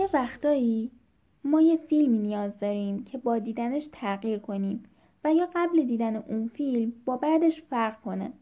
یه 0.00 0.08
وقتایی 0.14 0.90
ما 1.44 1.60
یه 1.60 1.76
فیلمی 1.76 2.18
نیاز 2.18 2.58
داریم 2.58 3.04
که 3.04 3.18
با 3.18 3.38
دیدنش 3.38 3.88
تغییر 3.92 4.38
کنیم 4.38 4.82
و 5.24 5.34
یا 5.34 5.48
قبل 5.54 5.82
دیدن 5.82 6.16
اون 6.16 6.48
فیلم 6.48 6.92
با 7.04 7.16
بعدش 7.16 7.62
فرق 7.62 8.00
کنه. 8.00 8.32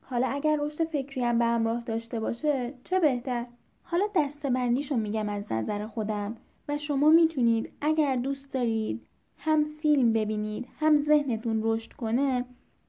حالا 0.00 0.26
اگر 0.26 0.58
رشد 0.60 0.84
فکری 0.84 1.24
هم 1.24 1.38
به 1.38 1.44
همراه 1.44 1.82
داشته 1.82 2.20
باشه 2.20 2.74
چه 2.84 3.00
بهتر؟ 3.00 3.46
حالا 3.82 4.04
دستبندیشو 4.16 4.96
میگم 4.96 5.28
از 5.28 5.52
نظر 5.52 5.86
خودم 5.86 6.36
و 6.68 6.78
شما 6.78 7.10
می‌تونید 7.10 7.72
اگر 7.80 8.16
دوست 8.16 8.52
دارید 8.52 9.06
هم 9.38 9.64
فیلم 9.64 10.12
ببینید 10.12 10.68
هم 10.78 10.98
ذهنتون 10.98 11.60
رشد 11.62 11.92
کنه 11.92 12.44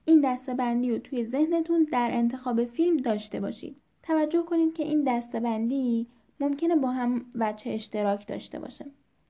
این 0.05 0.21
دستبندی 0.21 0.91
رو 0.91 0.97
توی 0.97 1.23
ذهنتون 1.23 1.87
در 1.91 2.09
انتخاب 2.11 2.65
فیلم 2.65 2.97
داشته 2.97 3.39
باشید. 3.39 3.75
توجه 4.03 4.41
کنید 4.41 4.73
که 4.73 4.83
این 4.83 5.03
دستبندی 5.03 6.07
ممکنه 6.39 6.75
با 6.75 6.91
هم 6.91 7.25
وجه 7.35 7.71
اشتراک 7.71 8.27
داشته 8.27 8.59
باشه 8.59 8.85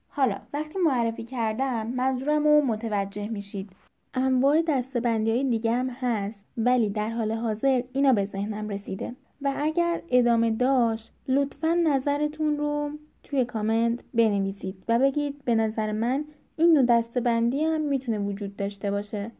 حالا 0.08 0.40
وقتی 0.52 0.78
معرفی 0.78 1.24
کردم 1.24 1.86
منظورم 1.86 2.44
رو 2.44 2.60
متوجه 2.60 3.28
میشید. 3.28 3.70
انواع 4.14 4.62
دستبندی 4.68 5.30
های 5.30 5.44
دیگه 5.44 5.72
هم 5.72 5.90
هست 5.90 6.46
ولی 6.56 6.90
در 6.90 7.08
حال 7.08 7.32
حاضر 7.32 7.82
اینا 7.92 8.12
به 8.12 8.24
ذهنم 8.24 8.68
رسیده. 8.68 9.14
و 9.42 9.54
اگر 9.56 10.02
ادامه 10.10 10.50
داشت 10.50 11.12
لطفا 11.28 11.74
نظرتون 11.74 12.56
رو 12.56 12.90
توی 13.22 13.44
کامنت 13.44 14.04
بنویسید 14.14 14.82
و 14.88 14.98
بگید 14.98 15.44
به 15.44 15.54
نظر 15.54 15.92
من 15.92 16.24
این 16.56 16.72
نوع 16.72 16.84
دستبندی 16.88 17.64
هم 17.64 17.80
می‌تونه 17.80 18.18
وجود 18.18 18.56
داشته 18.56 18.90
باشه 18.90 19.30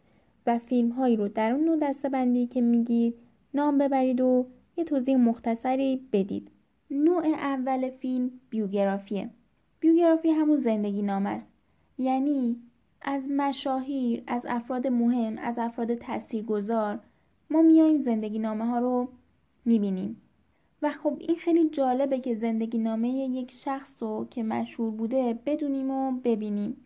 و 0.46 0.58
فیلم 0.58 0.90
هایی 0.90 1.16
رو 1.16 1.28
در 1.28 1.52
اون 1.52 1.64
نوع 1.64 1.78
دستبندی 1.82 2.46
که 2.46 2.60
میگید 2.60 3.14
نام 3.54 3.78
ببرید 3.78 4.20
و 4.20 4.46
یه 4.76 4.84
توضیح 4.84 5.16
مختصری 5.16 6.00
بدید. 6.12 6.50
نوع 6.90 7.26
اول 7.26 7.90
فیلم 7.90 8.30
بیوگرافیه. 8.50 9.30
بیوگرافی 9.80 10.30
همون 10.30 10.56
زندگی 10.56 11.02
نام 11.02 11.26
است. 11.26 11.48
یعنی 11.98 12.56
از 13.02 13.30
مشاهیر 13.30 14.22
از 14.26 14.46
افراد 14.48 14.86
مهم 14.86 15.38
از 15.38 15.58
افراد 15.58 15.94
تاثیرگذار 15.94 16.98
ما 17.50 17.62
میایم 17.62 18.02
زندگی 18.02 18.38
نامه 18.38 18.66
ها 18.66 18.78
رو 18.78 19.08
می‌بینیم. 19.64 20.22
و 20.82 20.90
خب 20.90 21.16
این 21.20 21.36
خیلی 21.36 21.68
جالبه 21.68 22.20
که 22.20 22.34
زندگی 22.34 22.78
نامه 22.78 23.08
یک 23.08 23.50
شخص 23.50 24.02
رو 24.02 24.26
که 24.30 24.42
مشهور 24.42 24.90
بوده 24.90 25.38
بدونیم 25.46 25.90
و 25.90 26.12
ببینیم. 26.12 26.76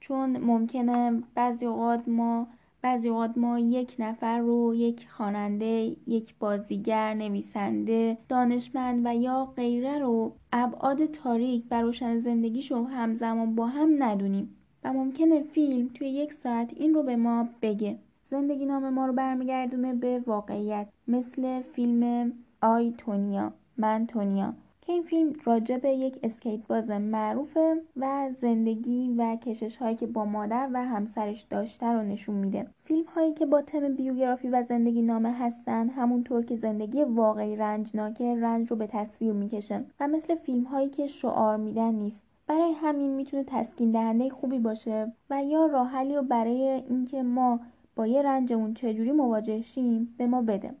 چون 0.00 0.38
ممکنه 0.38 1.22
بعضی 1.34 1.66
اوقات 1.66 2.08
ما 2.08 2.48
بعضی 2.82 3.08
اوقات 3.08 3.38
ما 3.38 3.58
یک 3.58 3.96
نفر 3.98 4.38
رو 4.38 4.74
یک 4.74 5.08
خواننده، 5.08 5.96
یک 6.06 6.34
بازیگر، 6.38 7.14
نویسنده، 7.14 8.18
دانشمند 8.28 9.06
و 9.06 9.16
یا 9.16 9.44
غیره 9.56 9.98
رو 9.98 10.32
ابعاد 10.52 11.06
تاریک 11.06 11.64
و 11.70 11.82
روشن 11.82 12.18
زندگیشو 12.18 12.84
همزمان 12.84 13.54
با 13.54 13.66
هم 13.66 14.02
ندونیم 14.02 14.56
و 14.84 14.92
ممکنه 14.92 15.42
فیلم 15.42 15.88
توی 15.94 16.08
یک 16.08 16.32
ساعت 16.32 16.72
این 16.76 16.94
رو 16.94 17.02
به 17.02 17.16
ما 17.16 17.48
بگه. 17.62 17.98
زندگی 18.22 18.66
نام 18.66 18.88
ما 18.88 19.06
رو 19.06 19.12
برمیگردونه 19.12 19.94
به 19.94 20.22
واقعیت 20.26 20.88
مثل 21.08 21.62
فیلم 21.62 22.32
آی 22.62 22.94
تونیا 22.98 23.52
من 23.76 24.06
تونیا 24.06 24.54
که 24.88 24.92
این 24.92 25.02
فیلم 25.02 25.32
راجع 25.44 25.76
به 25.76 25.90
یک 25.90 26.18
اسکیت 26.22 26.66
باز 26.66 26.90
معروفه 26.90 27.82
و 27.96 28.30
زندگی 28.30 29.14
و 29.18 29.36
کشش 29.36 29.76
هایی 29.76 29.96
که 29.96 30.06
با 30.06 30.24
مادر 30.24 30.68
و 30.72 30.84
همسرش 30.84 31.42
داشته 31.42 31.86
رو 31.86 32.02
نشون 32.02 32.34
میده. 32.34 32.66
فیلم 32.84 33.04
هایی 33.04 33.32
که 33.32 33.46
با 33.46 33.62
تم 33.62 33.94
بیوگرافی 33.94 34.48
و 34.48 34.62
زندگی 34.62 35.02
نامه 35.02 35.32
هستن 35.32 35.88
همونطور 35.88 36.44
که 36.44 36.56
زندگی 36.56 37.04
واقعی 37.04 37.56
رنجناکه 37.56 38.36
رنج 38.40 38.70
رو 38.70 38.76
به 38.76 38.86
تصویر 38.86 39.32
می‌کشه 39.32 39.84
و 40.00 40.08
مثل 40.08 40.34
فیلم 40.34 40.64
هایی 40.64 40.88
که 40.88 41.06
شعار 41.06 41.56
میدن 41.56 41.94
نیست. 41.94 42.22
برای 42.46 42.72
همین 42.72 43.10
می‌تونه 43.14 43.44
تسکین 43.46 43.90
دهنده 43.90 44.28
خوبی 44.28 44.58
باشه 44.58 45.12
و 45.30 45.44
یا 45.44 45.66
راه 45.66 45.88
حلی 45.88 46.16
رو 46.16 46.22
برای 46.22 46.82
اینکه 46.88 47.22
ما 47.22 47.60
با 47.96 48.06
یه 48.06 48.22
رنجمون 48.22 48.74
چجوری 48.74 49.12
مواجه 49.12 49.60
شیم 49.60 50.14
به 50.18 50.26
ما 50.26 50.42
بده. 50.42 50.74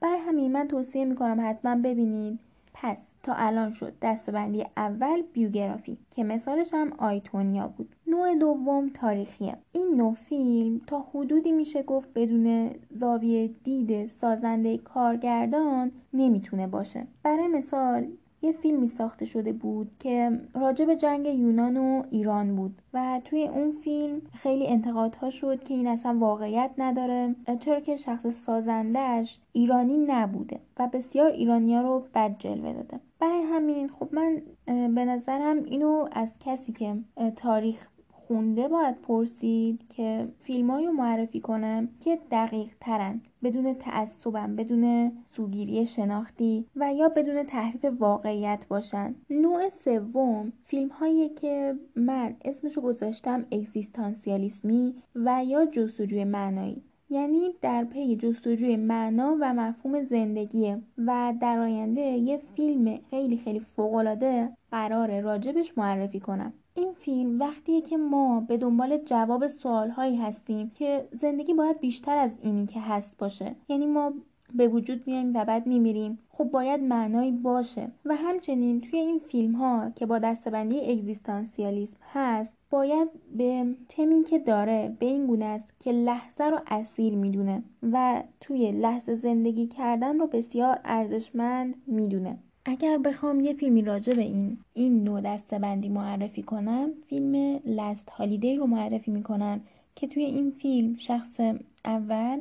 برای 0.00 0.18
همین 0.18 0.52
من 0.52 0.68
توصیه 0.68 1.04
می‌کنم 1.04 1.38
حتما 1.40 1.76
ببینید. 1.76 2.38
پس 2.82 3.14
تا 3.22 3.34
الان 3.34 3.72
شد 3.72 3.92
دستبندی 4.02 4.64
اول 4.76 5.22
بیوگرافی 5.22 5.98
که 6.10 6.24
مثالش 6.24 6.74
هم 6.74 6.92
آیتونیا 6.98 7.68
بود. 7.68 7.96
نوع 8.06 8.34
دوم 8.34 8.88
تاریخیه 8.88 9.56
این 9.72 9.96
نوع 9.96 10.14
فیلم 10.14 10.80
تا 10.86 11.06
حدودی 11.14 11.52
میشه 11.52 11.82
گفت 11.82 12.08
بدون 12.14 12.70
زاویه 12.90 13.50
دید 13.64 14.06
سازنده 14.06 14.78
کارگردان 14.78 15.92
نمی‌تونه 16.12 16.66
باشه. 16.66 17.06
برای 17.22 17.48
مثال 17.48 18.06
یه 18.42 18.52
فیلمی 18.52 18.86
ساخته 18.86 19.24
شده 19.24 19.52
بود 19.52 19.96
که 19.98 20.40
راجع 20.54 20.84
به 20.84 20.96
جنگ 20.96 21.26
یونان 21.26 21.76
و 21.76 22.02
ایران 22.10 22.56
بود 22.56 22.82
و 22.94 23.20
توی 23.24 23.48
اون 23.48 23.70
فیلم 23.70 24.22
خیلی 24.32 24.66
انتقادها 24.66 25.30
شد 25.30 25.64
که 25.64 25.74
این 25.74 25.86
اصلا 25.86 26.18
واقعیت 26.18 26.70
نداره. 26.78 27.34
چرا 27.60 27.80
که 27.80 27.96
شخص 27.96 28.26
سازندهش 28.26 29.40
ایرانی 29.52 29.96
نبوده 29.96 30.60
و 30.78 30.88
بسیار 30.92 31.30
ایرانیا 31.30 31.80
رو 31.80 32.06
بد 32.14 32.38
جلوه 32.38 32.72
داده. 32.72 33.00
برای 33.18 33.42
همین 33.42 33.88
خب 33.88 34.08
من 34.12 34.42
به 34.66 35.04
نظرم 35.04 35.64
اینو 35.64 36.08
از 36.12 36.38
کسی 36.40 36.72
که 36.72 36.94
تاریخ 37.36 37.88
خونده 38.30 38.68
باید 38.68 39.00
پرسید 39.00 39.88
که 39.88 40.28
فیلمایی 40.38 40.86
رو 40.86 40.92
معرفی 40.92 41.40
کنم 41.40 41.88
که 42.00 42.18
دقیق 42.30 42.70
ترن 42.80 43.20
بدون 43.42 43.74
تعصبم 43.74 44.56
بدون 44.56 45.12
سوگیری 45.24 45.86
شناختی 45.86 46.66
و 46.76 46.94
یا 46.94 47.08
بدون 47.08 47.42
تحریف 47.42 47.84
واقعیت 47.98 48.66
باشن. 48.68 49.14
نوع 49.30 49.68
سوم 49.68 50.52
فیلم 50.64 50.88
هایی 50.88 51.28
که 51.28 51.74
من 51.96 52.36
اسمشو 52.44 52.80
گذاشتم 52.80 53.44
اگزیستانسیالیسمی 53.52 54.94
و 55.14 55.44
یا 55.44 55.66
جستجوی 55.66 56.24
معنایی. 56.24 56.82
یعنی 57.08 57.50
در 57.60 57.84
پی 57.84 58.16
جستجوی 58.16 58.76
معنا 58.76 59.36
و 59.40 59.54
مفهوم 59.54 60.02
زندگیه 60.02 60.82
و 60.98 61.34
در 61.40 61.58
آینده 61.58 62.00
یه 62.00 62.40
فیلم 62.56 62.98
خیلی 63.10 63.36
خیلی 63.36 63.60
فوقالعاده 63.60 64.48
قرار 64.70 65.20
راجبش 65.20 65.78
معرفی 65.78 66.20
کنم. 66.20 66.52
این 66.80 66.92
فیلم 66.92 67.40
وقتیه 67.40 67.80
که 67.80 67.96
ما 67.96 68.40
به 68.40 68.56
دنبال 68.56 68.98
جواب 68.98 69.48
سوالهایی 69.48 70.16
هستیم 70.16 70.70
که 70.70 71.08
زندگی 71.12 71.54
باید 71.54 71.80
بیشتر 71.80 72.16
از 72.18 72.38
اینی 72.42 72.66
که 72.66 72.80
هست 72.80 73.18
باشه. 73.18 73.56
یعنی 73.68 73.86
ما 73.86 74.12
به 74.54 74.68
وجود 74.68 75.02
میایم 75.06 75.32
و 75.34 75.44
بعد 75.44 75.66
میمیریم. 75.66 76.18
خب 76.30 76.44
باید 76.44 76.82
معنایی 76.82 77.30
باشه. 77.30 77.90
و 78.04 78.16
همچنین 78.16 78.80
توی 78.80 78.98
این 78.98 79.18
فیلم 79.18 79.52
ها 79.52 79.90
که 79.90 80.06
با 80.06 80.18
دستبندی 80.18 80.80
اگزیستانسیالیسم 80.80 81.96
هست 82.12 82.54
باید 82.70 83.08
به 83.36 83.74
تمی 83.88 84.22
که 84.22 84.38
داره 84.38 84.96
به 84.98 85.06
این 85.06 85.26
گونه 85.26 85.44
است 85.44 85.80
که 85.80 85.92
لحظه 85.92 86.44
رو 86.44 86.58
اصیل 86.66 87.14
می‌دونه 87.14 87.62
و 87.92 88.22
توی 88.40 88.72
لحظه 88.72 89.14
زندگی 89.14 89.66
کردن 89.66 90.18
رو 90.18 90.26
بسیار 90.26 90.80
ارزشمند 90.84 91.74
می‌دونه. 91.86 92.38
اگر 92.64 92.98
بخوام 92.98 93.40
یه 93.40 93.54
فیلمی 93.54 93.82
راجع 93.82 94.14
به 94.14 94.22
این 94.22 94.58
این 94.74 95.04
نوع 95.04 95.20
دستبندی 95.20 95.88
معرفی 95.88 96.42
کنم 96.42 96.90
فیلم 97.08 97.60
لست 97.64 98.10
هالیدی 98.10 98.56
رو 98.56 98.66
معرفی 98.66 99.10
می‌کنم 99.10 99.60
که 99.94 100.06
توی 100.06 100.24
این 100.24 100.50
فیلم 100.50 100.96
شخص 100.96 101.40
اول 101.84 102.40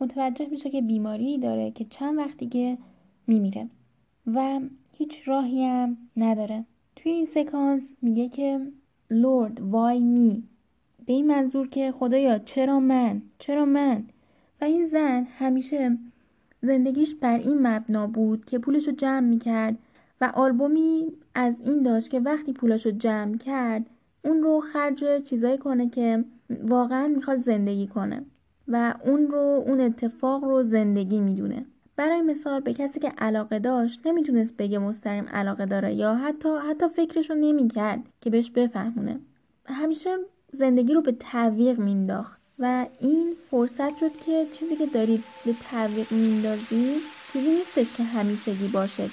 متوجه 0.00 0.46
میشه 0.50 0.70
که 0.70 0.82
بیماری 0.82 1.38
داره 1.38 1.70
که 1.70 1.84
چند 1.90 2.18
وقت 2.18 2.36
دیگه 2.36 2.78
میمیره 3.26 3.68
و 4.26 4.60
هیچ 4.92 5.28
راهی 5.28 5.64
هم 5.64 5.96
نداره. 6.16 6.64
توی 6.96 7.12
این 7.12 7.24
سکانس 7.24 7.96
میگه 8.02 8.28
که 8.28 8.60
لورد 9.10 9.60
وای 9.60 10.00
می 10.00 10.42
به 11.06 11.12
این 11.12 11.26
منظور 11.26 11.68
که 11.68 11.92
خدایا 11.92 12.38
چرا 12.38 12.80
من؟ 12.80 13.22
چرا 13.38 13.64
من؟ 13.64 14.04
و 14.60 14.64
این 14.64 14.86
زن 14.86 15.26
همیشه 15.38 15.98
زندگیش 16.62 17.14
بر 17.14 17.38
این 17.38 17.66
مبنا 17.66 18.06
بود 18.06 18.44
که 18.44 18.58
پولش 18.58 18.86
رو 18.86 18.92
جمع 18.92 19.20
می‌کرد 19.20 19.78
و 20.20 20.32
آلبومی 20.34 21.12
از 21.34 21.56
این 21.64 21.82
داشت 21.82 22.10
که 22.10 22.20
وقتی 22.20 22.52
پولش 22.52 22.86
رو 22.86 22.92
جمع 22.92 23.36
کرد 23.36 23.86
اون 24.24 24.42
رو 24.42 24.60
خرج 24.60 25.22
چیزایی 25.24 25.58
کنه 25.58 25.88
که 25.88 26.24
واقعا 26.62 27.08
می‌خواد 27.08 27.36
زندگی 27.36 27.86
کنه 27.86 28.22
و 28.68 28.94
اون 29.04 29.26
رو 29.30 29.64
اون 29.66 29.80
اتفاق 29.80 30.44
رو 30.44 30.62
زندگی 30.62 31.20
می‌دونه. 31.20 31.66
برای 31.96 32.22
مثال 32.22 32.60
به 32.60 32.74
کسی 32.74 33.00
که 33.00 33.08
علاقه 33.18 33.58
داشت 33.58 34.06
نمی‌تونست 34.06 34.56
بگه 34.56 34.78
مستقیم 34.78 35.28
علاقه 35.28 35.66
داره 35.66 35.94
یا 35.94 36.14
حتی 36.14 36.48
حتی 36.70 36.88
فکرش 36.88 37.30
رو 37.30 37.36
نمی‌کرد 37.36 38.00
که 38.20 38.30
بهش 38.30 38.50
بفهمونه. 38.50 39.20
همیشه 39.66 40.16
زندگی 40.52 40.94
رو 40.94 41.02
به 41.02 41.12
تعویق 41.12 41.78
مینداخت 41.78 42.39
و 42.60 42.86
این 43.00 43.36
فرصت 43.50 43.98
شد 43.98 44.12
که 44.26 44.46
چیزی 44.52 44.76
که 44.76 44.86
دارید 44.86 45.24
به 45.46 45.54
تعویق 45.70 46.12
میندازید 46.12 47.02
چیزی 47.32 47.48
نیستش 47.48 47.92
که 47.92 48.02
همیشگی 48.02 48.68
باشه. 48.68 49.10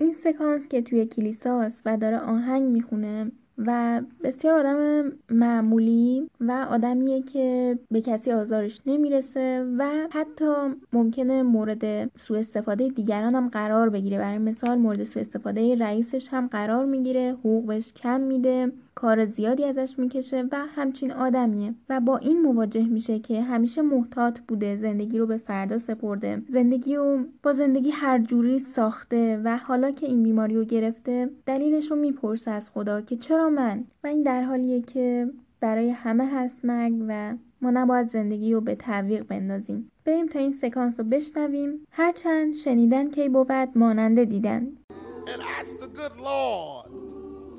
این 0.00 0.12
سکانس 0.12 0.68
که 0.68 0.82
توی 0.82 1.06
کلیساست 1.06 1.82
و 1.86 1.96
داره 1.96 2.18
آهنگ 2.18 2.62
می‌خونه 2.62 3.32
و 3.66 4.00
بسیار 4.24 4.58
آدم 4.58 5.12
معمولی 5.30 6.30
و 6.40 6.66
آدمیه 6.70 7.22
که 7.22 7.78
به 7.90 8.00
کسی 8.00 8.32
آزارش 8.32 8.80
نمی‌رسه 8.86 9.66
و 9.78 9.90
حتی 10.10 10.54
ممکنه 10.92 11.42
مورد 11.42 12.10
سوء 12.18 12.38
استفاده 12.38 12.88
دیگران 12.88 13.34
هم 13.34 13.48
قرار 13.48 13.90
بگیره. 13.90 14.18
برای 14.18 14.38
مثال 14.38 14.78
مورد 14.78 15.04
سوء 15.04 15.20
استفاده 15.20 15.74
رئیسش 15.74 16.28
هم 16.28 16.46
قرار 16.46 16.84
می‌گیره 16.84 17.36
حقوق 17.40 17.66
بهش 17.66 17.92
کم 17.92 18.20
میده 18.20 18.72
کار 18.94 19.24
زیادی 19.26 19.64
ازش 19.64 19.98
می‌کشه 19.98 20.44
و 20.52 20.56
همچین 20.76 21.12
آدمیه. 21.12 21.74
و 21.88 22.00
با 22.00 22.16
این 22.16 22.42
مواجه 22.42 22.86
میشه 22.86 23.18
که 23.18 23.42
همیشه 23.42 23.82
محتاط 23.82 24.40
بوده 24.48 24.76
زندگی 24.76 25.18
رو 25.18 25.26
به 25.26 25.36
فردا 25.36 25.78
سپرده. 25.78 26.42
زندگی 26.48 26.96
رو 26.96 27.18
با 27.42 27.52
زندگی 27.52 27.90
هر 27.90 28.18
جوری 28.18 28.58
ساخته 28.58 29.40
و 29.44 29.56
حالا 29.56 29.90
که 29.90 30.06
این 30.06 30.22
بیماری 30.22 30.54
رو 30.54 30.64
گرفته 30.64 31.30
دلیلش 31.46 31.90
رو 31.90 31.96
می‌پرسه 31.96 32.50
از 32.50 32.70
خدا 32.70 33.00
که 33.00 33.16
چرا 33.16 33.49
من 33.50 33.84
و 34.04 34.06
این 34.06 34.22
در 34.22 34.42
حالیه 34.42 34.80
که 34.80 35.30
برای 35.60 35.90
همه 35.90 36.26
هست 36.26 36.64
مرگ 36.64 36.94
و 37.08 37.36
ما 37.62 37.70
نباید 37.70 38.08
زندگی 38.08 38.52
رو 38.52 38.60
به 38.60 38.74
تعویق 38.74 39.26
بندازیم 39.26 39.90
بریم 40.04 40.26
تا 40.26 40.38
این 40.38 40.52
سکانس 40.52 41.00
رو 41.00 41.06
بشنویم 41.06 41.86
هرچند 41.90 42.54
شنیدن 42.54 43.10
کی 43.10 43.28
بود 43.28 43.52
ماننده 43.74 44.24
دیدن 44.24 44.76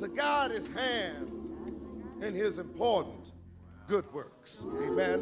to 0.02 0.08
guide 0.08 0.50
his 0.50 0.68
hand 0.68 1.28
in 2.24 2.34
his 2.34 2.58
important 2.58 3.34
good 3.88 4.12
works. 4.12 4.58
Amen. 4.64 5.20
Amen. 5.20 5.22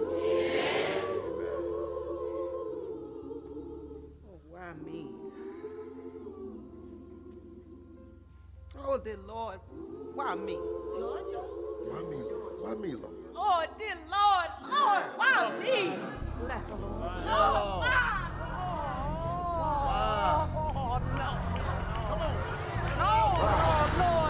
Oh, 4.29 4.39
why 4.49 4.71
me? 4.85 5.07
Oh, 8.85 8.97
dear 8.97 9.17
Lord, 9.27 9.59
why 10.19 10.35
me? 10.35 10.57
Georgia? 10.97 11.43
Why 11.87 12.01
me, 12.11 12.17
Lord? 12.17 12.53
Why 12.59 12.75
me, 12.75 12.91
Lord? 12.93 13.15
Oh, 13.37 13.63
dear 13.77 13.97
Lord, 14.11 14.49
Lord, 14.69 15.03
why 15.15 15.49
me? 15.63 15.95
Bless 16.43 16.63
the 16.65 16.75
Lord. 16.75 17.23
Oh, 17.23 17.79
no. 21.15 21.29
Come 22.09 22.21
on. 22.21 22.33
Oh, 22.99 23.27
Lord, 23.39 23.91
why? 23.99 24.28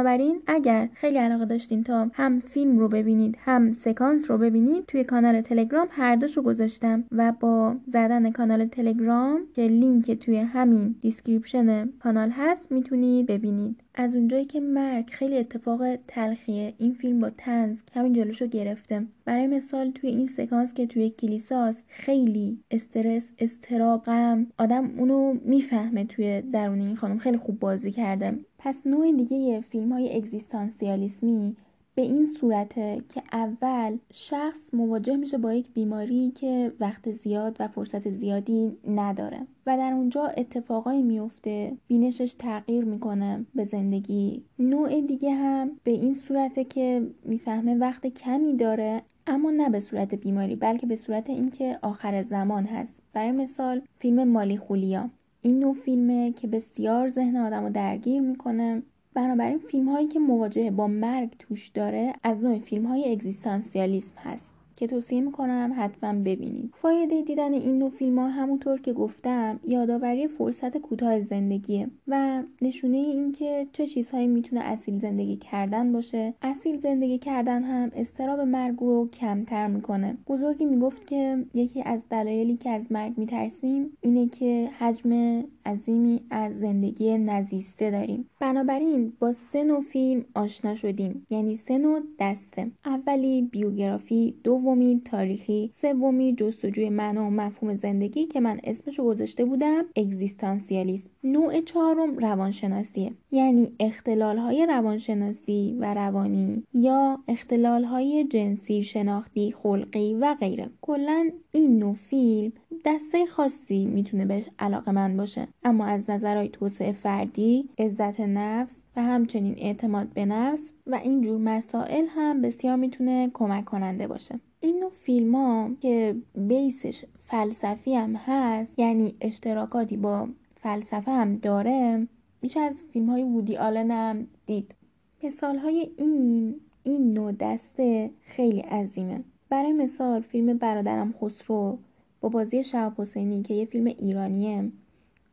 بنابراین 0.00 0.42
اگر 0.46 0.88
خیلی 0.92 1.18
علاقه 1.18 1.44
داشتین 1.44 1.84
تا 1.84 2.10
هم 2.14 2.40
فیلم 2.40 2.78
رو 2.78 2.88
ببینید 2.88 3.36
هم 3.44 3.72
سکانس 3.72 4.30
رو 4.30 4.38
ببینید 4.38 4.86
توی 4.86 5.04
کانال 5.04 5.40
تلگرام 5.40 5.88
هر 5.90 6.16
دوش 6.16 6.36
رو 6.36 6.42
گذاشتم 6.42 7.04
و 7.12 7.32
با 7.40 7.76
زدن 7.86 8.30
کانال 8.30 8.66
تلگرام 8.66 9.40
که 9.54 9.62
لینک 9.62 10.10
توی 10.10 10.36
همین 10.36 10.94
description 11.00 11.86
کانال 11.86 12.30
هست 12.30 12.72
می‌تونید 12.72 13.26
ببینید. 13.26 13.80
از 14.00 14.14
اونجایی 14.14 14.44
که 14.44 14.60
مرگ 14.60 15.10
خیلی 15.10 15.38
اتفاق 15.38 15.96
تلخیه 16.08 16.74
این 16.78 16.92
فیلم 16.92 17.20
با 17.20 17.30
طنز 17.30 17.82
همین 17.94 18.12
جلوشو 18.12 18.46
گرفته. 18.46 19.06
برای 19.24 19.46
مثال 19.46 19.90
توی 19.90 20.10
این 20.10 20.26
سکانس 20.26 20.74
که 20.74 20.86
توی 20.86 21.10
کلیساست 21.10 21.84
خیلی 21.88 22.58
استرس 22.70 23.32
اضطراب 23.38 24.04
غم 24.04 24.46
آدم 24.58 24.90
اونو 24.98 25.34
می‌فهمه 25.44 26.04
توی 26.04 26.42
درون 26.42 26.80
این 26.80 26.96
خانم. 26.96 27.18
خیلی 27.18 27.36
خوب 27.36 27.58
بازی 27.58 27.90
کرده. 27.90 28.38
پس 28.58 28.86
نوع 28.86 29.12
دیگه 29.12 29.60
فیلم 29.60 29.92
های 29.92 30.16
اگزیستانسیالیسمی 30.16 31.56
به 31.94 32.02
این 32.02 32.26
صورته 32.26 33.02
که 33.08 33.22
اول 33.32 33.96
شخص 34.12 34.74
مواجه 34.74 35.16
میشه 35.16 35.38
با 35.38 35.52
یک 35.52 35.72
بیماری 35.72 36.30
که 36.30 36.72
وقت 36.80 37.10
زیاد 37.10 37.56
و 37.60 37.68
فرصت 37.68 38.10
زیادی 38.10 38.72
نداره 38.88 39.46
و 39.66 39.76
در 39.76 39.92
اونجا 39.92 40.24
اتفاقایی 40.26 41.02
میفته 41.02 41.76
بینشش 41.86 42.34
تغییر 42.38 42.84
می‌کنه 42.84 43.46
به 43.54 43.64
زندگی. 43.64 44.44
نوع 44.58 45.00
دیگه 45.00 45.34
هم 45.34 45.70
به 45.84 45.90
این 45.90 46.14
صورته 46.14 46.64
که 46.64 47.06
می‌فهمه 47.24 47.74
وقت 47.74 48.06
کمی 48.06 48.56
داره 48.56 49.02
اما 49.26 49.50
نه 49.50 49.70
به 49.70 49.80
صورت 49.80 50.14
بیماری 50.14 50.56
بلکه 50.56 50.86
به 50.86 50.96
صورت 50.96 51.30
اینکه 51.30 51.78
آخر 51.82 52.22
زمان 52.22 52.64
هست. 52.64 52.98
برای 53.12 53.32
مثال 53.32 53.82
فیلم 53.98 54.28
مالی 54.28 54.56
خولیا. 54.56 55.10
این 55.42 55.58
نوع 55.58 55.74
فیلمه 55.74 56.32
که 56.32 56.46
بسیار 56.46 57.08
ذهن 57.08 57.36
آدم 57.36 57.62
رو 57.62 57.70
درگیر 57.70 58.20
می‌کنه 58.20 58.82
بنابراین 59.20 59.58
فیلم 59.58 59.88
هایی 59.88 60.06
که 60.08 60.18
مواجهه 60.18 60.70
با 60.70 60.86
مرگ 60.86 61.30
توش 61.38 61.68
داره 61.68 62.12
از 62.22 62.42
نوع 62.42 62.58
فیلم 62.58 62.86
های 62.86 63.12
اگزیستانسیالیسم 63.12 64.14
هست. 64.16 64.59
که 64.80 64.86
توصیه 64.86 65.20
می‌کنم 65.20 65.74
حتما 65.76 66.12
ببینید. 66.12 66.70
فایده 66.74 67.22
دیدن 67.22 67.52
این 67.52 67.78
نوع 67.78 67.90
فیلم 67.90 68.18
ها 68.18 68.28
همونطور 68.28 68.80
که 68.80 68.92
گفتم 68.92 69.60
یادآوری 69.64 70.28
فرصت 70.28 70.76
کوتاه 70.78 71.20
زندگیه 71.20 71.90
و 72.08 72.42
نشونه 72.62 72.96
اینکه 72.96 73.66
چه 73.72 73.86
چیزهایی 73.86 74.26
می‌تونه 74.26 74.60
اصیل 74.64 74.98
زندگی 74.98 75.36
کردن 75.36 75.92
باشه. 75.92 76.34
اصیل 76.42 76.80
زندگی 76.80 77.18
کردن 77.18 77.62
هم 77.62 77.90
استراب 77.94 78.40
مرگ 78.40 78.76
رو 78.76 79.08
کمتر 79.08 79.66
می‌کنه. 79.66 80.16
بزرگی 80.26 80.64
می‌گفت 80.64 81.06
که 81.06 81.44
یکی 81.54 81.82
از 81.82 82.02
دلایلی 82.10 82.56
که 82.56 82.70
از 82.70 82.92
مرگ 82.92 83.18
میترسیم 83.18 83.96
اینه 84.00 84.28
که 84.28 84.68
حجم 84.78 85.42
عظیمی 85.66 86.20
از 86.30 86.58
زندگی 86.58 87.18
نزیسته 87.18 87.90
داریم. 87.90 88.28
بنابراین 88.40 89.12
با 89.18 89.32
سه 89.32 89.64
نوع 89.64 89.80
فیلم 89.80 90.24
آشنا 90.34 90.74
شدیم 90.74 91.26
یعنی 91.30 91.56
سه 91.56 91.78
نوع 91.78 92.00
دسته. 92.20 92.70
اولی 92.84 93.42
بیوگرافی 93.42 94.34
دومی 94.70 95.02
تاریخی 95.04 95.70
سومی 95.72 96.34
جستجوی 96.34 96.88
معنا 96.88 97.26
و 97.26 97.30
مفهوم 97.30 97.76
زندگی 97.76 98.26
که 98.26 98.40
من 98.40 98.60
اسمشو 98.64 99.04
گذاشته 99.04 99.44
بودم 99.44 99.84
اگزیستانسیالیسم. 99.96 101.10
نوع 101.24 101.60
چهارم 101.60 102.18
روانشناسیه. 102.18 103.12
یعنی 103.32 103.72
اختلال 103.80 104.38
های 104.38 104.66
روانشناسی 104.66 105.76
و 105.80 105.94
روانی 105.94 106.62
یا 106.74 107.18
اختلال 107.28 107.84
های 107.84 108.24
جنسی 108.24 108.82
شناختی 108.82 109.52
خلقی 109.52 110.14
و 110.14 110.34
غیره. 110.34 110.70
کلا 110.80 111.30
این 111.52 111.78
نوع 111.78 111.94
فیلم 111.94 112.52
دسته 112.84 113.26
خاصی 113.26 113.86
می‌تونه 113.86 114.26
بهش 114.26 114.44
علاقه 114.58 114.92
من 114.92 115.16
باشه. 115.16 115.48
اما 115.64 115.84
از 115.84 116.10
نظرهای 116.10 116.48
توسعه 116.48 116.92
فردی 116.92 117.68
عزت 117.78 118.20
نفس 118.20 118.84
و 118.96 119.02
همچنین 119.02 119.54
اعتماد 119.58 120.08
به 120.14 120.24
نفس 120.24 120.72
و 120.86 120.94
اینجور 120.94 121.40
مسائل 121.40 122.04
هم 122.08 122.42
بسیار 122.42 122.76
می‌تونه 122.76 123.30
کمک 123.34 123.64
کننده 123.64 124.06
باشه. 124.06 124.40
این 124.60 124.78
نوع 124.78 124.90
فیلم 124.90 125.34
ها 125.34 125.70
که 125.80 126.16
بیسش 126.34 127.04
فلسفی 127.24 127.94
هم 127.94 128.16
هست 128.16 128.78
یعنی 128.78 129.14
اشتراکاتی 129.20 129.96
با 129.96 130.28
فلسفه 130.62 131.10
هم 131.10 131.34
داره 131.34 132.08
میشه 132.42 132.60
از 132.60 132.82
فیلم 132.92 133.10
های 133.10 133.22
وودی 133.22 133.56
آلن 133.56 133.90
هم 133.90 134.26
دید. 134.46 134.74
مثال 135.22 135.58
های 135.58 135.90
این 135.96 136.54
این 136.82 137.12
نوع 137.12 137.32
دسته 137.32 138.10
خیلی 138.24 138.60
عظیمه. 138.60 139.24
برای 139.48 139.72
مثال 139.72 140.20
فیلم 140.20 140.58
برادرم 140.58 141.12
خسرو 141.12 141.78
با 142.20 142.28
بازی 142.28 142.64
شهاب 142.64 143.00
حسینی 143.00 143.42
که 143.42 143.54
یه 143.54 143.64
فیلم 143.64 143.86
ایرانیه 143.86 144.72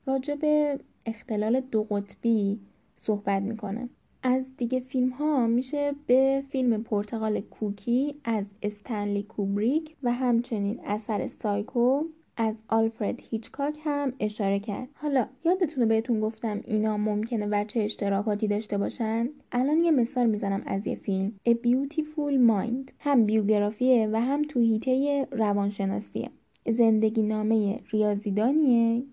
راجع 0.05 0.35
به 0.35 0.79
اختلال 1.05 1.59
دو 1.59 1.83
قطبی 1.83 2.59
صحبت 2.95 3.41
می‌کنه. 3.41 3.89
از 4.23 4.45
دیگه 4.57 4.79
فیلم 4.79 5.09
ها 5.09 5.47
میشه 5.47 5.91
به 6.07 6.43
فیلم 6.49 6.83
پرتغال 6.83 7.41
کوکی 7.41 8.15
از 8.23 8.45
استنلی 8.61 9.23
کوبریک 9.23 9.95
و 10.03 10.13
همچنین 10.13 10.79
اثر 10.85 11.27
سایکو 11.27 12.03
از 12.37 12.55
آلفرد 12.67 13.19
هیچکاک 13.29 13.77
هم 13.83 14.13
اشاره 14.19 14.59
کرد. 14.59 14.87
حالا 14.93 15.27
یادتونه 15.45 15.85
بهتون 15.85 16.19
گفتم 16.19 16.61
اینا 16.65 16.97
ممکنه 16.97 17.47
وچه 17.51 17.79
اشتراکاتی 17.79 18.47
داشته 18.47 18.77
باشن؟ 18.77 19.29
الان 19.51 19.83
یه 19.83 19.91
مثال 19.91 20.25
می‌زنم 20.25 20.63
از 20.65 20.87
یه 20.87 20.95
فیلم. 20.95 21.33
A 21.49 21.51
Beautiful 21.51 22.49
Mind. 22.49 22.91
هم 22.99 23.25
بیوگرافیه 23.25 24.09
و 24.11 24.21
هم 24.21 24.41
تو 24.41 24.59
هیته 24.59 25.27
روانشناسیه. 25.31 26.29
زندگی 26.69 27.21
نامه 27.21 27.79
ریاضیدانیه 27.91 29.03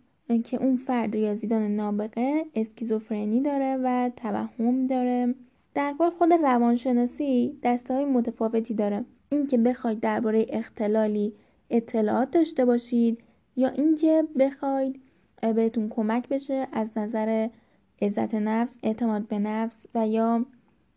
که 0.45 0.57
اون 0.57 0.76
فرد 0.76 1.14
ریاضیدان 1.14 1.76
نابغه 1.76 2.45
اسکیزوفرنی 2.54 3.40
داره 3.40 3.76
و 3.76 4.11
توهم 4.16 4.87
داره. 4.87 5.35
در 5.75 5.95
کل 5.99 6.11
خود 6.11 6.33
روانشناسی 6.33 7.59
دسته 7.62 7.95
های 7.95 8.04
متفاوتی 8.04 8.75
داره. 8.75 9.04
اینکه 9.28 9.59
بخواید 9.59 10.00
درباره 10.00 10.47
اختلالی 10.49 11.33
اطلاعات 11.71 12.31
داشته 12.31 12.64
باشید 12.64 13.19
یا 13.57 13.69
اینکه 13.69 14.25
بخواید 14.38 15.00
بهتون 15.43 15.88
کمک 15.88 16.28
بشه 16.28 16.69
از 16.73 16.99
نظر 16.99 17.49
عزت 18.02 18.35
نفس 18.35 18.78
اعتماد 18.83 19.28
به 19.28 19.38
نفس 19.38 19.87
و 19.95 20.09
یا 20.09 20.47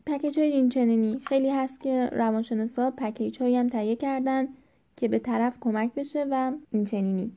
پکیج 0.06 0.40
های 0.40 0.52
این 0.52 1.20
خیلی 1.20 1.50
هست 1.50 1.82
که 1.82 2.10
روانشناسا 2.12 2.92
پکیج 2.92 3.42
هایی 3.42 3.56
هم 3.56 3.70
تهیه 3.70 3.96
کردن 3.96 4.48
که 4.96 5.08
به 5.08 5.20
طرف 5.20 5.58
کمک 5.60 5.94
بشه 5.94 6.26
و 6.32 6.52
این 6.72 7.32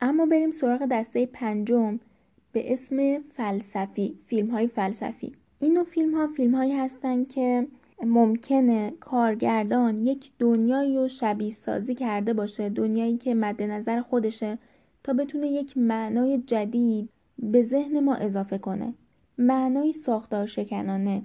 اما 0.00 0.26
بریم 0.26 0.50
سراغ 0.50 0.86
دسته 0.90 1.26
پنجم 1.26 1.98
به 2.52 2.72
اسم 2.72 3.18
فلسفی 3.18 4.14
فیلم 4.24 4.50
های 4.50 4.66
فلسفی. 4.66 5.32
این 5.60 5.74
نوع 5.74 5.84
فیلم 5.84 6.14
ها 6.14 6.26
فیلم 6.26 6.54
هایی 6.54 6.72
هستن 6.72 7.24
که 7.24 7.66
ممکنه 8.02 8.92
کارگردان 9.00 10.06
یک 10.06 10.30
دنیایی 10.38 10.96
رو 10.96 11.08
شبیه 11.08 11.52
سازی 11.52 11.94
کرده 11.94 12.32
باشه 12.32 12.68
دنیایی 12.68 13.16
که 13.16 13.34
مد 13.34 13.62
نظر 13.62 14.00
خودشه 14.00 14.58
تا 15.02 15.12
بتونه 15.12 15.48
یک 15.48 15.76
معنای 15.76 16.38
جدید 16.38 17.08
به 17.38 17.62
ذهن 17.62 18.00
ما 18.00 18.14
اضافه 18.14 18.58
کنه. 18.58 18.94
معنای 19.38 19.92
ساختار 19.92 20.46
شکنانه 20.46 21.22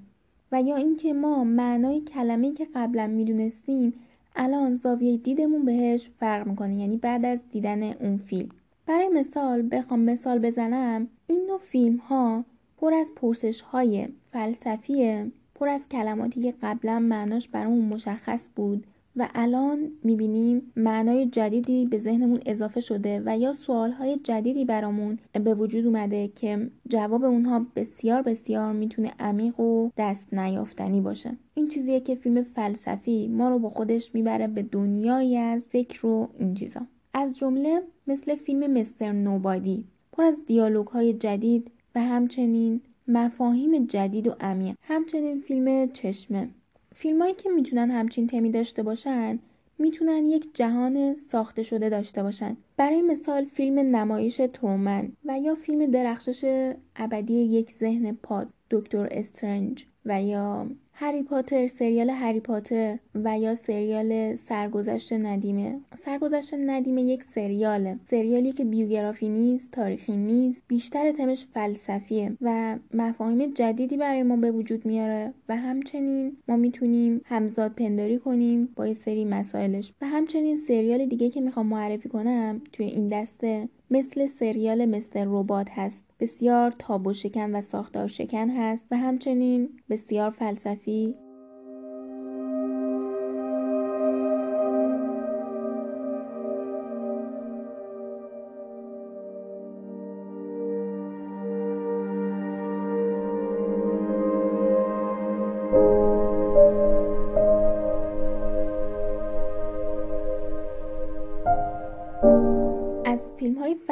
و 0.52 0.62
یا 0.62 0.76
اینکه 0.76 1.14
ما 1.14 1.44
معنای 1.44 2.02
کلمه 2.02 2.54
که 2.54 2.68
قبلا 2.76 3.08
می‌دونستیم 3.08 3.94
الان 4.36 4.76
زاویه 4.76 5.18
دیدمون 5.18 5.66
بهش 5.66 6.10
فرق 6.10 6.48
می‌کنه 6.48 6.76
یعنی 6.76 6.98
بعد 6.98 7.26
از 7.26 7.42
دیدن 7.52 7.84
اون 7.84 8.18
فیلم. 8.18 8.50
برای 8.90 9.08
مثال 9.08 9.68
بخوام 9.72 10.00
مثال 10.00 10.40
بزنم 10.40 11.08
این 11.28 11.46
نوع 11.48 11.58
فیلم 11.58 11.98
ها 11.98 12.46
پر 12.78 12.94
از 12.94 13.12
پرسش 13.16 13.62
های 13.62 14.08
فلسفیه 14.32 15.32
پر 15.56 15.70
از 15.70 15.90
کلماتی 15.90 16.42
که 16.42 16.54
قبلا 16.62 17.00
معناش 17.00 17.48
برامون 17.48 17.86
مشخص 17.86 18.48
بود 18.56 18.88
و 19.16 19.30
الان 19.36 19.92
می‌بینیم 20.04 20.72
معنای 20.76 21.26
جدیدی 21.26 21.86
به 21.86 21.98
ذهنمون 21.98 22.40
اضافه 22.46 22.80
شده 22.80 23.22
و 23.26 23.38
یا 23.38 23.54
سوالهای 23.54 24.18
جدیدی 24.24 24.66
برامون 24.66 25.20
به 25.32 25.54
وجود 25.54 25.86
اومده 25.86 26.28
که 26.28 26.70
جواب 26.88 27.24
اونها 27.24 27.66
بسیار 27.76 28.22
بسیار 28.22 28.74
می‌تونه 28.74 29.12
عمیق 29.20 29.60
و 29.60 29.90
دست 29.98 30.34
نیافتنی 30.34 31.02
باشه. 31.02 31.38
این 31.54 31.68
چیزیه 31.68 32.00
که 32.00 32.16
فیلم 32.16 32.44
فلسفی 32.44 33.28
ما 33.28 33.50
رو 33.50 33.60
با 33.60 33.70
خودش 33.70 34.16
می‌بره 34.16 34.48
به 34.48 34.64
دنیایی 34.64 35.38
از 35.38 35.70
فکر 35.70 36.06
و 36.06 36.30
این 36.40 36.54
چیزا. 36.54 36.82
از 37.14 37.38
جمله 37.38 37.82
مثل 38.10 38.36
فیلم 38.36 38.74
مستر 38.74 39.12
نوبادی 39.12 39.84
پر 40.12 40.24
از 40.24 40.46
دیالوگ 40.46 40.88
های 40.88 41.14
جدید 41.14 41.72
و 41.96 42.00
همچنین 42.00 42.82
مفاهیم 43.08 43.86
جدید 43.86 44.28
و 44.28 44.36
عمیق. 44.40 44.76
همچنین 44.82 45.42
فیلم 45.42 45.92
چشمه. 45.92 46.50
فیلمایی 46.96 47.34
که 47.34 47.50
می‌تونن 47.50 47.92
همچین 47.92 48.28
تمی 48.28 48.52
داشته 48.52 48.84
باشن 48.84 49.40
می‌تونن 49.80 50.28
یک 50.28 50.50
جهان 50.54 51.16
ساخته 51.16 51.64
شده 51.64 51.90
داشته 51.90 52.24
باشن. 52.24 52.58
برای 52.78 53.02
مثال 53.02 53.46
فیلم 53.46 53.96
نمایش 53.96 54.42
ترومن 54.54 55.12
و 55.26 55.40
یا 55.40 55.56
فیلم 55.56 55.92
درخشش 55.92 56.74
ابدی 56.96 57.34
یک 57.34 57.72
ذهن 57.72 58.12
پاد 58.24 58.48
دکتر 58.72 59.08
استرنج 59.12 59.86
و 60.06 60.24
یا 60.24 60.68
هری 61.02 61.24
پاتر 61.24 61.68
سریال 61.68 62.10
هری 62.10 62.40
پاتر 62.40 62.98
و 63.16 63.40
یا 63.40 63.56
سریال 63.56 64.36
سرگذشت 64.36 65.14
ندیمه. 65.14 65.80
سرگذشت 65.98 66.54
ندیمه 66.54 67.02
یک 67.02 67.24
سریاله. 67.24 68.00
سریالی 68.10 68.52
که 68.52 68.66
بیوگرافی 68.66 69.30
نیست 69.30 69.72
تاریخی 69.72 70.16
نیست 70.16 70.64
بیشتر 70.68 71.12
تمش 71.12 71.46
فلسفیه 71.54 72.38
و 72.42 72.78
مفاهیم 72.94 73.54
جدیدی 73.54 73.98
برای 73.98 74.24
ما 74.24 74.36
به 74.36 74.52
وجود 74.52 74.86
میاره 74.86 75.34
و 75.50 75.56
همچنین 75.56 76.38
ما 76.48 76.56
می‌تونیم 76.56 77.22
همزاد 77.26 77.72
پنداری 77.72 78.18
کنیم 78.18 78.70
با 78.76 78.88
یه 78.88 78.94
سری 78.94 79.26
مسائلش. 79.26 79.94
و 80.02 80.06
همچنین 80.06 80.58
سریال 80.58 81.06
دیگه 81.06 81.30
که 81.30 81.42
می‌خوام 81.42 81.66
معرفی 81.66 82.10
کنم 82.10 82.62
توی 82.74 82.86
این 82.86 83.08
دسته 83.08 83.70
مثل 83.92 84.26
سریال 84.26 84.86
مستر 84.86 85.26
ربات 85.28 85.68
هست. 85.72 86.06
بسیار 86.20 86.72
تابو 86.80 87.14
شکن 87.14 87.56
و 87.56 87.62
ساختار 87.62 88.08
شکن 88.08 88.50
هست 88.50 88.88
و 88.92 88.98
همچنین 88.98 89.70
بسیار 89.90 90.30
فلسفی 90.32 91.16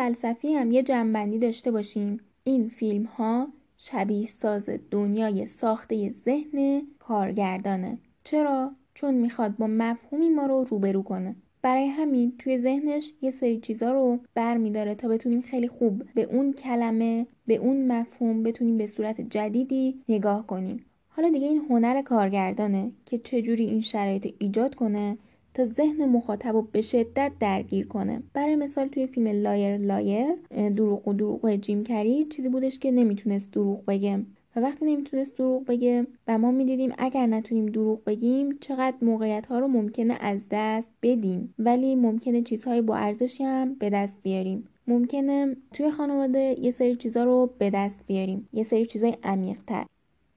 فلسفی 0.07 0.53
هم 0.53 0.71
یه 0.71 0.83
جنبندی 0.83 1.39
داشته 1.39 1.71
باشیم. 1.71 2.19
این 2.43 2.69
فیلم 2.69 3.03
ها 3.03 3.47
شبیه 3.77 4.27
ساز 4.27 4.69
دنیای 4.91 5.45
ساخته 5.45 6.09
ذهن 6.09 6.81
کارگردانه. 6.99 7.97
چرا؟ 8.23 8.71
چون 8.93 9.13
می‌خواد 9.13 9.57
با 9.57 9.67
مفهومی 9.67 10.29
ما 10.29 10.45
رو 10.45 10.65
روبرو 10.69 11.03
کنه. 11.03 11.35
برای 11.61 11.87
همین 11.87 12.33
توی 12.39 12.57
ذهنش 12.57 13.13
یه 13.21 13.31
سری 13.31 13.59
چیزا 13.59 13.91
رو 13.91 14.19
بر 14.33 14.57
میداره 14.57 14.95
تا 14.95 15.07
بتونیم 15.07 15.41
خیلی 15.41 15.67
خوب 15.67 16.03
به 16.15 16.23
اون 16.23 16.53
کلمه 16.53 17.27
به 17.47 17.55
اون 17.55 17.87
مفهوم 17.87 18.43
بتونیم 18.43 18.77
به 18.77 18.85
صورت 18.85 19.21
جدیدی 19.21 20.01
نگاه 20.09 20.47
کنیم. 20.47 20.85
حالا 21.09 21.29
دیگه 21.29 21.47
این 21.47 21.65
هنر 21.69 22.01
کارگردانه 22.01 22.91
که 23.05 23.17
چجوری 23.17 23.65
این 23.65 23.81
شرایط 23.81 24.33
ایجاد 24.39 24.75
کنه؟ 24.75 25.17
تا 25.57 25.65
ذهن 25.65 26.05
مخاطب 26.05 26.53
رو 26.53 26.61
به 26.61 26.81
شدت 26.81 27.31
درگیر 27.39 27.87
کنه. 27.87 28.23
برای 28.33 28.55
مثال 28.55 28.87
توی 28.87 29.07
فیلم 29.07 29.27
Liar 29.27 29.77
Liar 29.77 30.27
دروغگو 30.69 31.07
دروغگو 31.07 31.55
جیم 31.55 31.83
کری 31.83 32.25
چیزی 32.25 32.49
بودش 32.49 32.79
که 32.79 32.91
نمی‌تونست 32.91 33.53
دروغ 33.53 33.85
بگه. 33.85 34.17
و 34.55 34.59
وقتی 34.59 34.85
نمی‌تونست 34.85 35.37
دروغ 35.37 35.65
بگه 35.65 36.07
و 36.27 36.37
ما 36.37 36.51
می‌دیدیم 36.51 36.91
اگر 36.97 37.27
نتونیم 37.27 37.65
دروغ 37.65 38.03
بگیم 38.03 38.57
چقدر 38.59 38.95
موقعیت 39.01 39.45
ها 39.45 39.59
رو 39.59 39.67
ممکنه 39.67 40.17
از 40.21 40.45
دست 40.51 40.91
بدیم. 41.01 41.53
ولی 41.59 41.95
ممکنه 41.95 42.41
چیزهای 42.41 42.81
با 42.81 42.95
ارزشی 42.95 43.43
هم 43.43 43.73
به 43.73 43.89
دست 43.89 44.19
بیاریم. 44.23 44.67
ممکنه 44.87 45.55
توی 45.73 45.91
خانواده 45.91 46.55
یه 46.61 46.71
سری 46.71 46.95
چیزها 46.95 47.23
رو 47.23 47.49
به 47.57 47.69
دست 47.69 47.99
بیاریم. 48.07 48.49
یه 48.53 48.63
سری 48.63 48.85
چیزهای 48.85 49.17
عمیقتر. 49.23 49.85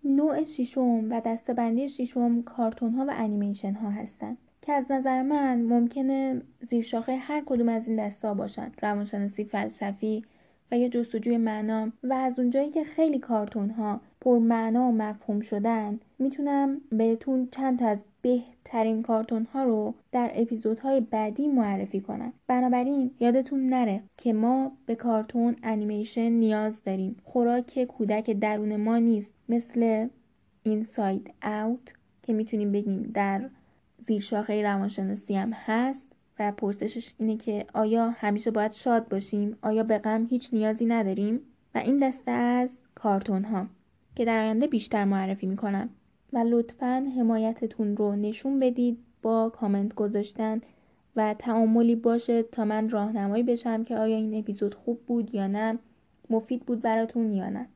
نوع 0.05 0.45
شیشم 0.45 1.11
و 1.11 1.21
دسته‌بندی 1.25 1.89
شیشم 1.89 2.43
کارتون 2.43 2.91
ها 2.91 3.05
و 3.09 3.15
انیمیشن 3.15 3.73
ها 3.73 3.91
هستن. 3.91 4.37
که 4.71 4.77
از 4.77 4.93
نظر 4.93 5.23
من 5.23 5.63
ممکنه 5.63 6.43
زیرشاخه 6.61 7.17
هر 7.17 7.43
کدوم 7.47 7.69
از 7.69 7.89
این 7.89 8.07
دستا 8.07 8.35
باشن. 8.35 8.73
روانشناسی 8.83 9.45
فلسفی 9.45 10.25
و 10.73 10.79
یا 10.79 10.89
جستجوی 10.89 11.37
معنا. 11.37 11.93
و 12.03 12.13
از 12.13 12.39
اونجایی 12.39 12.71
که 12.71 12.85
خیلی 12.85 13.19
کارتون 13.19 13.71
ها 13.71 14.01
پر 14.21 14.39
معنا 14.39 14.89
و 14.89 14.93
مفهوم 14.93 15.41
شدن 15.41 16.01
می‌تونم 16.19 16.81
بهتون 16.93 17.49
چند 17.51 17.79
تا 17.79 17.87
از 17.87 18.05
بهترین 18.23 19.03
کارتون 19.03 19.45
ها 19.45 19.65
رو 19.65 19.95
در 20.13 20.31
اپیزودهای 20.35 21.01
بعدی 21.01 21.49
معرفی 21.49 22.01
کنم. 22.01 22.33
بنابراین 22.47 23.11
یادتون 23.21 23.67
نره 23.67 24.03
که 24.17 24.33
ما 24.33 24.73
به 24.87 24.95
کارتون 24.95 25.57
انیمیشن 25.63 26.29
نیاز 26.29 26.85
داریم. 26.85 27.17
خوراک 27.25 27.85
کودک 27.85 28.31
درون 28.31 28.77
ما 28.77 28.99
نیست. 28.99 29.33
مثل 29.49 30.09
اینساید 30.63 31.31
اوت 31.43 31.93
که 32.23 32.33
می‌تونیم 32.33 32.73
بگیم 32.73 33.11
در 33.15 33.51
زیر 34.05 34.21
شاخه 34.21 34.63
روانشناسی 34.63 35.37
هم 35.37 35.53
هست 35.53 36.13
و 36.39 36.53
پرسشش 36.53 37.13
اینه 37.19 37.37
که 37.37 37.67
آیا 37.75 38.11
همیشه 38.11 38.51
باید 38.51 38.73
شاد 38.73 39.09
باشیم؟ 39.09 39.57
آیا 39.63 39.83
به 39.83 39.99
غم 39.99 40.27
هیچ 40.31 40.49
نیازی 40.53 40.87
نداریم؟ 40.87 41.41
و 41.75 41.79
این 41.79 42.09
دسته 42.09 42.31
از 42.31 42.83
کارتون 42.95 43.45
ها 43.45 43.67
که 44.15 44.25
در 44.25 44.39
آینده 44.39 44.67
بیشتر 44.67 45.05
معرفی 45.05 45.47
می‌کنم. 45.47 45.91
و 46.33 46.39
لطفا 46.39 47.07
حمایتتون 47.17 47.97
رو 47.97 48.17
نشون 48.17 48.61
بدید 48.61 48.99
با 49.23 49.49
کامنت 49.49 49.95
گذاشتن 49.95 50.61
و 51.17 51.35
تعاملی 51.39 51.97
باشه 51.97 52.43
تا 52.43 52.65
من 52.65 52.89
راهنمایی 52.89 53.43
بشم 53.43 53.85
که 53.85 53.97
آیا 53.97 54.17
این 54.17 54.35
اپیزود 54.35 54.75
خوب 54.75 55.01
بود 55.07 55.35
یا 55.35 55.47
نه 55.47 55.79
مفید 56.31 56.67
بود 56.67 56.83
براتون 56.83 57.33
یا 57.33 57.49
نه. 57.49 57.69